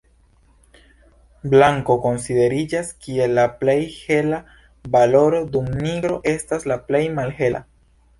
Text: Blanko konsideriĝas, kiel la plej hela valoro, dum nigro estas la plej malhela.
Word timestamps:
Blanko 1.49 1.97
konsideriĝas, 2.05 2.89
kiel 3.03 3.35
la 3.39 3.43
plej 3.59 3.75
hela 3.97 4.39
valoro, 4.97 5.43
dum 5.57 5.69
nigro 5.89 6.17
estas 6.33 6.67
la 6.73 6.79
plej 6.89 7.03
malhela. 7.19 7.63